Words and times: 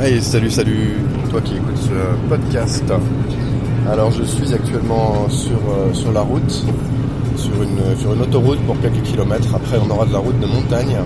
Salut, 0.00 0.50
salut, 0.50 0.94
toi 1.28 1.42
qui 1.42 1.56
écoutes 1.56 1.76
ce 1.76 2.28
podcast. 2.30 2.84
Alors, 3.86 4.10
je 4.10 4.22
suis 4.22 4.54
actuellement 4.54 5.28
sur, 5.28 5.58
euh, 5.68 6.12
la 6.14 6.22
route, 6.22 6.64
sur 7.36 7.52
une, 7.62 8.22
autoroute 8.22 8.60
pour 8.60 8.80
quelques 8.80 9.02
kilomètres. 9.02 9.54
Après, 9.54 9.76
on 9.76 9.90
aura 9.90 10.06
de 10.06 10.12
la 10.14 10.20
route 10.20 10.40
de 10.40 10.46
montagne. 10.46 10.96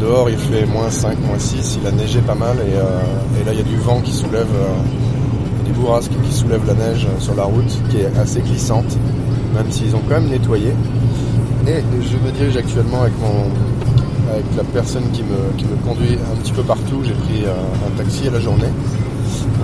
Dehors, 0.00 0.30
il 0.30 0.38
fait 0.38 0.64
moins 0.64 0.88
5, 0.88 1.18
moins 1.26 1.38
6, 1.38 1.78
il 1.82 1.86
a 1.86 1.92
neigé 1.92 2.20
pas 2.20 2.34
mal 2.34 2.56
et, 2.56 2.74
euh, 2.74 3.42
et 3.42 3.44
là, 3.44 3.52
il 3.52 3.58
y 3.58 3.60
a 3.60 3.64
du 3.64 3.76
vent 3.76 4.00
qui 4.00 4.12
soulève, 4.12 4.48
euh, 4.48 5.66
des 5.66 5.72
bourrasques 5.72 6.12
qui 6.24 6.32
soulèvent 6.32 6.66
la 6.66 6.74
neige 6.74 7.06
sur 7.18 7.34
la 7.34 7.44
route, 7.44 7.82
qui 7.90 7.98
est 7.98 8.18
assez 8.18 8.40
glissante, 8.40 8.96
même 9.54 9.70
s'ils 9.70 9.94
ont 9.94 10.02
quand 10.08 10.14
même 10.14 10.30
nettoyé. 10.30 10.72
Et 11.68 11.82
je 12.00 12.16
me 12.26 12.32
dirige 12.32 12.56
actuellement 12.56 13.02
avec 13.02 13.12
mon, 13.20 13.50
avec 14.32 14.44
la 14.56 14.64
personne 14.64 15.10
qui 15.12 15.22
me, 15.22 15.56
qui 15.58 15.64
me 15.64 15.76
conduit 15.76 16.14
un 16.14 16.36
petit 16.40 16.52
peu 16.52 16.62
partout. 16.62 17.02
J'ai 17.04 17.12
pris 17.12 17.44
un 17.46 17.96
taxi 17.96 18.28
à 18.28 18.30
la 18.30 18.40
journée. 18.40 18.70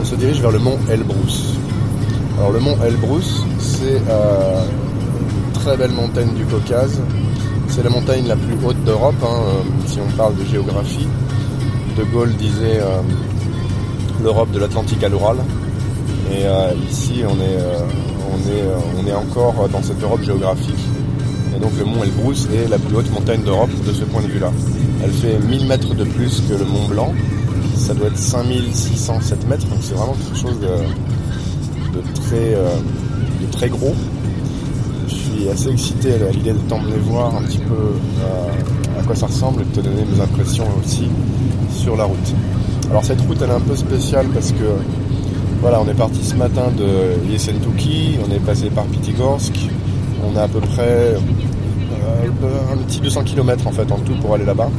On 0.00 0.04
se 0.04 0.14
dirige 0.14 0.40
vers 0.40 0.50
le 0.50 0.58
mont 0.58 0.78
Elbrus. 0.90 1.54
Alors 2.38 2.52
le 2.52 2.60
mont 2.60 2.76
Elbrus, 2.84 3.42
c'est 3.58 4.00
euh, 4.08 4.62
une 4.66 5.52
très 5.52 5.76
belle 5.76 5.92
montagne 5.92 6.34
du 6.34 6.44
Caucase. 6.44 7.00
C'est 7.68 7.82
la 7.82 7.90
montagne 7.90 8.26
la 8.26 8.36
plus 8.36 8.54
haute 8.64 8.82
d'Europe, 8.84 9.14
hein, 9.22 9.26
euh, 9.26 9.62
si 9.86 9.98
on 10.00 10.16
parle 10.16 10.36
de 10.36 10.44
géographie. 10.44 11.08
De 11.96 12.04
Gaulle 12.04 12.34
disait 12.34 12.78
euh, 12.80 13.00
l'Europe 14.22 14.50
de 14.52 14.58
l'Atlantique 14.58 15.02
à 15.02 15.08
l'Oural. 15.08 15.38
Et 16.30 16.44
ici, 16.90 17.22
on 17.24 17.34
est, 17.40 17.58
on, 18.32 18.50
est, 18.50 18.64
on 19.00 19.06
est 19.06 19.14
encore 19.14 19.68
dans 19.68 19.80
cette 19.80 20.02
Europe 20.02 20.22
géographique. 20.22 20.74
Et 21.56 21.58
donc 21.58 21.72
le 21.78 21.86
mont 21.86 22.04
Elbrus 22.04 22.46
est 22.52 22.68
la 22.68 22.78
plus 22.78 22.96
haute 22.96 23.10
montagne 23.10 23.40
d'Europe 23.42 23.70
de 23.86 23.92
ce 23.92 24.04
point 24.04 24.20
de 24.20 24.26
vue-là. 24.26 24.52
Elle 25.02 25.10
fait 25.10 25.38
1000 25.38 25.66
mètres 25.66 25.94
de 25.94 26.04
plus 26.04 26.42
que 26.46 26.52
le 26.52 26.66
Mont 26.66 26.86
Blanc. 26.88 27.14
Ça 27.76 27.94
doit 27.94 28.08
être 28.08 28.18
5607 28.18 29.48
mètres, 29.48 29.66
donc 29.66 29.78
c'est 29.80 29.94
vraiment 29.94 30.14
quelque 30.14 30.38
chose 30.38 30.60
de, 30.60 32.00
très, 32.14 32.54
euh, 32.54 32.68
de 33.40 33.50
très 33.52 33.70
gros. 33.70 33.94
Je 35.08 35.14
suis 35.14 35.48
assez 35.48 35.70
excité 35.70 36.14
à 36.14 36.30
l'idée 36.30 36.52
de 36.52 36.58
t'emmener 36.68 36.96
voir 36.98 37.34
un 37.34 37.42
petit 37.42 37.58
peu 37.58 37.74
euh, 37.74 39.00
à 39.00 39.02
quoi 39.04 39.14
ça 39.14 39.26
ressemble 39.26 39.62
et 39.62 39.64
de 39.64 39.70
te 39.70 39.80
donner 39.80 40.04
mes 40.04 40.20
impressions 40.20 40.66
aussi 40.84 41.08
sur 41.70 41.96
la 41.96 42.04
route. 42.04 42.34
Alors 42.90 43.04
cette 43.04 43.20
route 43.22 43.38
elle 43.40 43.50
est 43.50 43.54
un 43.54 43.60
peu 43.60 43.76
spéciale 43.76 44.26
parce 44.34 44.52
que 44.52 44.76
voilà, 45.62 45.80
on 45.80 45.88
est 45.88 45.94
parti 45.94 46.22
ce 46.22 46.34
matin 46.34 46.70
de 46.76 47.30
Yesentuki, 47.30 48.18
on 48.28 48.32
est 48.32 48.40
passé 48.40 48.68
par 48.68 48.84
Pitigorsk, 48.84 49.70
on 50.24 50.36
a 50.36 50.42
à 50.42 50.48
peu 50.48 50.60
près 50.60 51.14
euh, 52.42 52.72
un 52.72 52.76
petit 52.78 53.00
200 53.00 53.24
km 53.24 53.66
en 53.66 53.72
fait 53.72 53.90
en 53.90 53.98
tout 53.98 54.14
pour 54.20 54.34
aller 54.34 54.44
là-bas. 54.44 54.70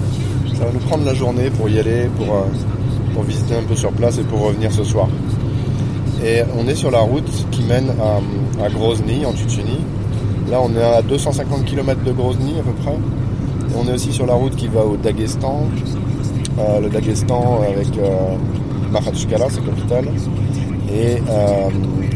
Ça 0.56 0.66
va 0.66 0.72
nous 0.72 0.80
prendre 0.80 1.06
la 1.06 1.14
journée 1.14 1.50
pour 1.50 1.70
y 1.70 1.80
aller, 1.80 2.10
pour, 2.18 2.36
euh, 2.36 2.44
pour 3.14 3.24
visiter 3.24 3.56
un 3.56 3.64
peu 3.64 3.76
sur 3.76 3.92
place 3.92 4.18
et 4.18 4.24
pour 4.24 4.42
revenir 4.42 4.72
ce 4.72 4.84
soir. 4.84 5.08
Et 6.26 6.42
on 6.58 6.68
est 6.68 6.76
sur 6.76 6.90
la 6.90 7.00
route 7.00 7.30
qui 7.52 7.62
mène 7.64 7.92
à, 8.62 8.70
Grozny 8.70 9.26
en 9.26 9.34
Tchétchénie. 9.34 9.82
Là 10.50 10.60
on 10.64 10.74
est 10.76 10.84
à 10.84 11.02
250 11.02 11.66
km 11.66 12.04
de 12.04 12.12
Grozny 12.12 12.60
à 12.60 12.64
peu 12.64 12.72
près. 12.84 12.96
Et 12.96 13.76
on 13.78 13.88
est 13.88 13.94
aussi 13.94 14.12
sur 14.12 14.26
la 14.26 14.34
route 14.34 14.56
qui 14.56 14.68
va 14.68 14.84
au 14.84 14.98
Daghestan. 14.98 15.68
Euh, 16.60 16.80
le 16.80 16.90
Daghestan 16.90 17.62
avec 17.68 17.88
euh, 18.00 18.36
sa 18.94 19.62
capitale. 19.62 20.06
Et, 20.90 21.18
euh, 21.30 21.70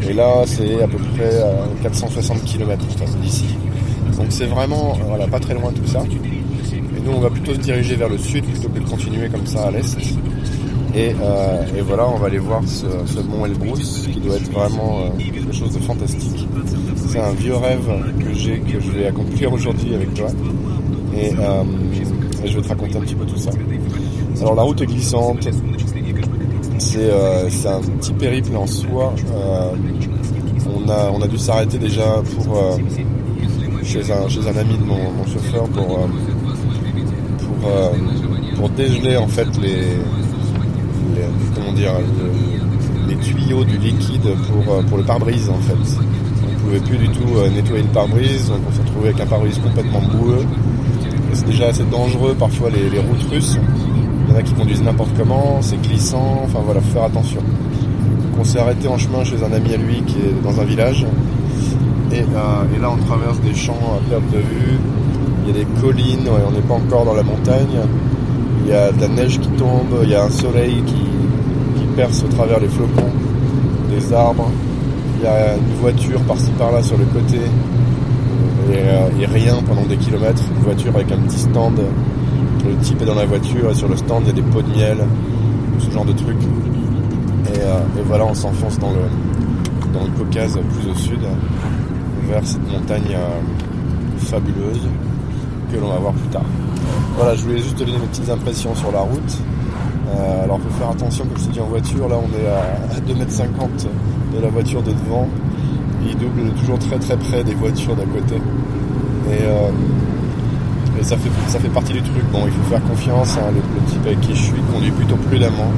et 0.08 0.12
là, 0.12 0.42
c'est 0.46 0.82
à 0.82 0.88
peu 0.88 0.98
près 0.98 1.30
euh, 1.30 1.66
460 1.82 2.44
km 2.44 2.84
d'ici. 3.20 3.56
Donc 4.16 4.26
c'est 4.30 4.46
vraiment 4.46 4.94
euh, 4.94 5.04
voilà, 5.08 5.26
pas 5.26 5.40
très 5.40 5.54
loin 5.54 5.72
tout 5.72 5.86
ça. 5.86 6.02
Et 6.96 7.00
nous, 7.04 7.12
on 7.12 7.20
va 7.20 7.30
plutôt 7.30 7.54
se 7.54 7.58
diriger 7.58 7.96
vers 7.96 8.08
le 8.08 8.18
sud 8.18 8.44
plutôt 8.44 8.68
que 8.68 8.78
de 8.78 8.88
continuer 8.88 9.28
comme 9.28 9.46
ça 9.46 9.64
à 9.64 9.70
l'est. 9.70 9.96
Et, 10.94 11.14
euh, 11.22 11.64
et 11.76 11.80
voilà, 11.80 12.06
on 12.06 12.18
va 12.18 12.26
aller 12.26 12.38
voir 12.38 12.62
ce, 12.66 12.86
ce 13.06 13.20
mont 13.20 13.46
Elbrus 13.46 14.08
qui 14.12 14.20
doit 14.20 14.36
être 14.36 14.50
vraiment 14.52 15.00
euh, 15.00 15.32
quelque 15.32 15.52
chose 15.52 15.72
de 15.72 15.78
fantastique. 15.78 16.46
C'est 17.08 17.18
un 17.18 17.32
vieux 17.32 17.56
rêve 17.56 17.88
que 18.18 18.34
j'ai, 18.34 18.58
que 18.58 18.78
je 18.78 18.90
vais 18.90 19.06
accomplir 19.06 19.52
aujourd'hui 19.52 19.94
avec 19.94 20.12
toi. 20.12 20.28
Et, 21.16 21.30
euh, 21.30 21.62
et 22.44 22.48
je 22.48 22.56
vais 22.56 22.62
te 22.62 22.68
raconter 22.68 22.98
un 22.98 23.00
petit 23.00 23.14
peu 23.14 23.24
tout 23.24 23.38
ça. 23.38 23.50
Alors 24.40 24.54
la 24.54 24.62
route 24.62 24.80
est 24.82 24.86
glissante, 24.86 25.48
c'est 26.78 27.10
euh, 27.10 27.48
c'est 27.50 27.68
un 27.68 27.80
petit 27.80 28.12
périple 28.12 28.56
en 28.56 28.66
soi. 28.66 29.14
Euh, 29.34 29.72
on, 30.74 30.88
a, 30.88 31.10
on 31.12 31.20
a 31.22 31.28
dû 31.28 31.38
s'arrêter 31.38 31.78
déjà 31.78 32.22
pour 32.34 32.56
euh, 32.56 32.76
chez, 33.82 34.00
un, 34.10 34.56
ami 34.56 34.78
de 34.78 34.84
mon, 34.84 35.24
chauffeur 35.26 35.64
pour, 35.64 36.08
pour, 38.56 38.68
dégeler 38.70 39.16
en 39.16 39.26
fait 39.28 39.48
les, 39.60 39.82
comment 41.54 41.72
dire 41.72 41.92
le- 41.98 43.08
les 43.08 43.16
tuyaux 43.16 43.64
du 43.64 43.76
liquide 43.78 44.28
pour, 44.48 44.84
pour 44.84 44.98
le 44.98 45.04
pare-brise 45.04 45.48
en 45.50 45.58
fait. 45.58 46.00
On 46.44 46.60
pouvait 46.64 46.80
plus 46.80 46.96
du 46.98 47.08
tout 47.08 47.40
nettoyer 47.54 47.82
le 47.82 47.88
pare-brise, 47.88 48.48
donc 48.48 48.58
on 48.68 48.72
s'est 48.72 48.82
retrouvé 48.82 49.08
avec 49.08 49.20
un 49.20 49.26
pare-brise 49.26 49.58
complètement 49.58 50.00
boueux. 50.00 50.46
C'est 51.34 51.46
déjà 51.46 51.66
assez 51.68 51.84
dangereux 51.84 52.34
parfois 52.38 52.70
les, 52.70 52.88
les 52.88 53.00
routes 53.00 53.24
russes. 53.30 53.58
Il 54.24 54.32
y 54.32 54.36
en 54.36 54.38
a 54.38 54.42
qui 54.42 54.54
conduisent 54.54 54.82
n'importe 54.82 55.10
comment, 55.18 55.58
c'est 55.60 55.80
glissant, 55.80 56.42
enfin 56.44 56.60
voilà, 56.64 56.80
faut 56.80 56.92
faire 56.92 57.04
attention. 57.04 57.40
Donc 57.40 58.40
on 58.40 58.44
s'est 58.44 58.58
arrêté 58.58 58.88
en 58.88 58.96
chemin 58.96 59.24
chez 59.24 59.42
un 59.42 59.52
ami 59.52 59.74
à 59.74 59.76
lui 59.76 60.02
qui 60.06 60.16
est 60.18 60.42
dans 60.42 60.60
un 60.60 60.64
village. 60.64 61.06
Et, 62.12 62.20
euh, 62.20 62.80
là 62.80 62.90
on 62.90 63.04
traverse 63.04 63.40
des 63.40 63.54
champs 63.54 63.96
à 63.96 64.10
perte 64.10 64.30
de 64.32 64.38
vue. 64.38 64.78
Il 65.44 65.48
y 65.48 65.60
a 65.60 65.64
des 65.64 65.80
collines, 65.80 66.28
on 66.28 66.50
n'est 66.52 66.60
pas 66.60 66.74
encore 66.74 67.04
dans 67.04 67.14
la 67.14 67.22
montagne. 67.22 67.80
Il 68.64 68.70
y 68.70 68.74
a 68.74 68.92
de 68.92 69.00
la 69.00 69.08
neige 69.08 69.40
qui 69.40 69.48
tombe, 69.48 69.98
il 70.02 70.10
y 70.10 70.14
a 70.14 70.24
un 70.24 70.30
soleil 70.30 70.82
qui, 70.86 70.94
qui 70.94 71.86
perce 71.96 72.22
au 72.22 72.28
travers 72.28 72.60
les 72.60 72.68
flocons 72.68 73.10
des 73.90 74.12
arbres. 74.12 74.50
Il 75.18 75.24
y 75.24 75.26
a 75.26 75.56
une 75.56 75.80
voiture 75.80 76.20
par-ci 76.20 76.50
par-là 76.58 76.82
sur 76.82 76.96
le 76.96 77.04
côté. 77.06 77.38
Et, 78.72 78.76
euh, 78.76 79.08
et 79.20 79.26
rien 79.26 79.56
pendant 79.66 79.84
des 79.84 79.96
kilomètres. 79.96 80.42
Une 80.56 80.62
voiture 80.62 80.94
avec 80.94 81.10
un 81.10 81.18
petit 81.18 81.38
stand. 81.38 81.80
Le 82.64 82.76
type 82.76 83.02
est 83.02 83.04
dans 83.04 83.14
la 83.14 83.26
voiture 83.26 83.70
et 83.70 83.74
sur 83.74 83.88
le 83.88 83.96
stand 83.96 84.22
il 84.24 84.28
y 84.28 84.30
a 84.30 84.34
des 84.34 84.42
pots 84.42 84.62
de 84.62 84.68
miel, 84.68 84.98
ce 85.80 85.90
genre 85.90 86.04
de 86.04 86.12
trucs. 86.12 86.42
Et, 86.42 87.58
euh, 87.58 87.80
voilà, 88.06 88.24
on 88.24 88.34
s'enfonce 88.34 88.78
dans 88.78 88.90
le, 88.90 89.00
dans 89.92 90.04
le 90.04 90.10
Caucase 90.10 90.52
plus 90.52 90.90
au 90.90 90.94
sud, 90.94 91.18
vers 92.28 92.46
cette 92.46 92.70
montagne 92.70 93.16
euh, 93.16 94.18
fabuleuse 94.18 94.86
que 95.72 95.78
l'on 95.78 95.88
va 95.88 95.98
voir 95.98 96.12
plus 96.12 96.28
tard. 96.28 96.44
Voilà, 97.16 97.34
je 97.34 97.42
voulais 97.42 97.58
juste 97.58 97.76
te 97.76 97.84
donner 97.84 97.98
mes 97.98 98.06
petites 98.06 98.30
impressions 98.30 98.74
sur 98.76 98.92
la 98.92 99.00
route. 99.00 99.38
Euh, 100.14 100.44
alors, 100.44 100.60
faut 100.60 100.78
faire 100.78 100.90
attention, 100.90 101.24
comme 101.24 101.38
je 101.38 101.46
te 101.46 101.52
dis 101.52 101.60
en 101.60 101.66
voiture, 101.66 102.08
là 102.08 102.16
on 102.16 102.28
est 102.38 102.46
à 102.48 103.00
2,50 103.12 103.16
m 103.16 103.90
de 104.36 104.40
la 104.40 104.48
voiture 104.48 104.82
de 104.82 104.92
devant. 104.92 105.28
Il 106.06 106.16
double 106.16 106.50
toujours 106.60 106.78
très 106.78 106.98
très 106.98 107.16
près 107.16 107.42
des 107.42 107.54
voitures 107.54 107.96
d'à 107.96 108.04
côté. 108.04 108.36
Euh, 110.96 111.00
et 111.00 111.04
ça 111.04 111.16
fait, 111.16 111.30
ça 111.48 111.58
fait 111.58 111.68
partie 111.68 111.92
du 111.92 112.02
truc. 112.02 112.24
Bon, 112.32 112.40
il 112.46 112.52
faut 112.52 112.70
faire 112.70 112.82
confiance. 112.82 113.36
hein, 113.38 113.50
le, 113.54 113.90
type 113.90 114.06
avec 114.06 114.20
qui 114.20 114.34
je 114.34 114.42
suis 114.42 114.62
conduit 114.72 114.90
plutôt 114.90 115.16
prudemment. 115.16 115.70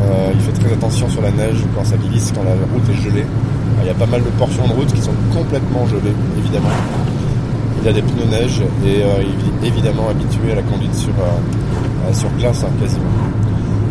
Euh, 0.00 0.30
il 0.32 0.40
fait 0.40 0.52
très 0.52 0.72
attention 0.72 1.08
sur 1.08 1.22
la 1.22 1.30
neige 1.30 1.64
quand 1.74 1.84
ça 1.84 1.96
glisse, 1.96 2.32
quand 2.34 2.44
la 2.44 2.52
route 2.52 2.88
est 2.88 3.02
gelée. 3.02 3.26
Il 3.82 3.86
y 3.86 3.90
a 3.90 3.94
pas 3.94 4.06
mal 4.06 4.22
de 4.22 4.30
portions 4.30 4.66
de 4.66 4.72
route 4.72 4.92
qui 4.92 5.00
sont 5.00 5.14
complètement 5.32 5.86
gelées, 5.86 6.14
évidemment. 6.38 6.68
Il 7.82 7.88
a 7.88 7.92
des 7.92 8.02
pneus 8.02 8.26
neige 8.26 8.60
et 8.84 9.02
euh, 9.02 9.22
il 9.22 9.64
est 9.64 9.68
évidemment 9.68 10.08
habitué 10.08 10.52
à 10.52 10.56
la 10.56 10.62
conduite 10.62 10.94
sur, 10.94 11.10
euh, 11.10 12.12
sur 12.12 12.28
glace, 12.30 12.64
hein, 12.64 12.72
quasiment. 12.80 13.04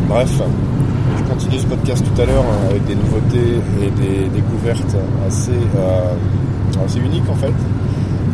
Bref, 0.10 0.42
je 1.18 1.24
continue 1.24 1.58
ce 1.60 1.66
podcast 1.66 2.04
tout 2.04 2.22
à 2.22 2.26
l'heure 2.26 2.44
hein, 2.44 2.68
avec 2.70 2.86
des 2.86 2.96
nouveautés 2.96 3.60
et 3.82 3.90
des 3.90 4.30
découvertes 4.30 4.96
assez, 5.26 5.52
euh, 5.52 6.84
assez 6.86 7.00
uniques 7.00 7.30
en 7.30 7.36
fait. 7.36 7.54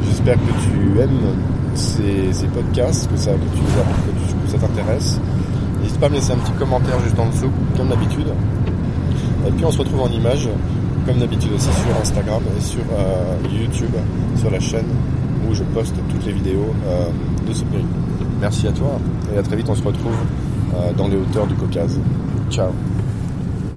J'espère 0.06 0.36
que 0.36 0.52
tu 0.64 1.00
aimes 1.00 1.36
ces, 1.76 2.48
podcasts, 2.48 3.10
que 3.12 3.18
ça, 3.18 3.32
que 3.32 3.38
tu, 3.38 4.52
ça 4.52 4.58
t'intéresse. 4.58 5.20
N'hésite 5.82 6.00
pas 6.00 6.06
à 6.06 6.10
me 6.10 6.16
laisser 6.16 6.32
un 6.32 6.38
petit 6.38 6.52
commentaire 6.54 7.00
juste 7.02 7.20
en 7.20 7.28
dessous, 7.28 7.52
comme 7.76 7.90
d'habitude. 7.90 8.28
Et 9.48 9.52
puis 9.52 9.66
on 9.66 9.72
se 9.72 9.80
retrouve 9.80 10.02
en 10.02 10.10
image, 10.10 10.48
comme 11.06 11.18
d'habitude 11.20 11.52
aussi 11.54 11.70
sur 11.70 12.02
Instagram 12.02 12.42
et 12.58 12.62
sur 12.62 12.84
euh, 12.98 13.36
YouTube, 13.52 13.94
sur 14.38 14.52
la 14.52 14.60
chaîne 14.60 14.88
où 15.50 15.54
je 15.54 15.64
poste 15.64 15.96
toutes 16.10 16.26
les 16.26 16.32
vidéos 16.32 16.74
euh, 16.88 17.06
de 17.48 17.54
ce 17.54 17.64
pays. 17.66 17.86
Merci 18.40 18.68
à 18.68 18.72
toi 18.72 19.00
et 19.34 19.38
à 19.38 19.44
très 19.44 19.56
vite, 19.56 19.68
on 19.70 19.76
se 19.76 19.84
retrouve 19.84 20.16
euh, 20.76 20.94
dans 20.94 21.08
les 21.08 21.18
hauteurs 21.18 21.48
du 21.48 21.56
Caucase. 21.56 22.00
Ciao 22.50 22.72